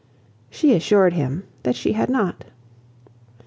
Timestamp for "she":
0.49-0.73, 1.75-1.93